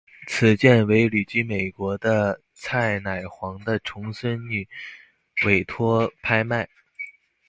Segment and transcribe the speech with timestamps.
[0.27, 4.67] 此卷为旅居美国的蔡乃煌的重孙女
[5.45, 6.67] 委托拍卖。